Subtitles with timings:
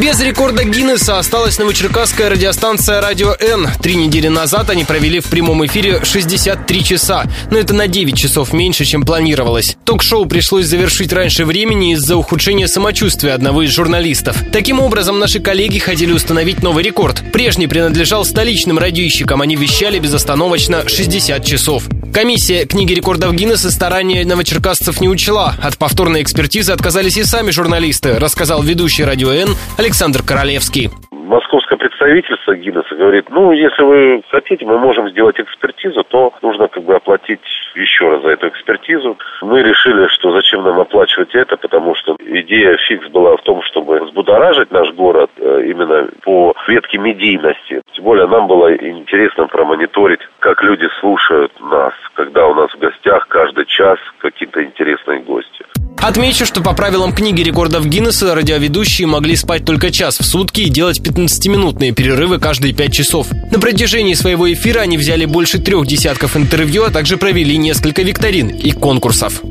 [0.00, 3.68] Без рекорда Гиннесса осталась новочеркасская радиостанция «Радио Н».
[3.82, 8.54] Три недели назад они провели в прямом эфире 63 часа, но это на 9 часов
[8.54, 9.76] меньше, чем планировалось.
[9.84, 14.38] Ток-шоу пришлось завершить раньше времени из-за ухудшения самочувствия одного из журналистов.
[14.50, 17.22] Таким образом, наши коллеги хотели установить новый рекорд.
[17.30, 21.84] Прежний принадлежал столичным радищикам, они вещали безостановочно 60 часов.
[22.12, 25.52] Комиссия книги рекордов Гиннесса старания новочеркасцев не учла.
[25.62, 29.48] От повторной экспертизы отказались и сами журналисты, рассказал ведущий «Радио Н»
[29.78, 30.90] Александр Королевский
[31.32, 36.82] московское представительство Гиннесса говорит, ну, если вы хотите, мы можем сделать экспертизу, то нужно как
[36.82, 37.40] бы оплатить
[37.74, 39.16] еще раз за эту экспертизу.
[39.40, 44.00] Мы решили, что зачем нам оплачивать это, потому что идея фикс была в том, чтобы
[44.00, 47.82] взбудоражить наш город э, именно по ветке медийности.
[47.94, 53.26] Тем более нам было интересно промониторить, как люди слушают нас, когда у нас в гостях
[53.28, 55.64] каждый час какие-то интересные гости.
[56.02, 60.68] Отмечу, что по правилам книги рекордов Гиннесса радиоведущие могли спать только час в сутки и
[60.68, 63.28] делать 15-минутные перерывы каждые 5 часов.
[63.52, 68.48] На протяжении своего эфира они взяли больше трех десятков интервью, а также провели несколько викторин
[68.48, 69.42] и конкурсов.